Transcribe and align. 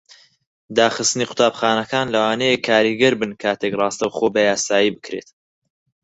داخستنی 0.77 1.25
قوتابخانەکان 1.29 2.05
لەوانەیە 2.13 2.63
کاریگەر 2.67 3.13
بن 3.21 3.31
کاتێک 3.43 3.73
ڕاستەوخۆ 3.81 4.27
بەیاسایی 4.35 4.93
بکرێت. 4.95 5.29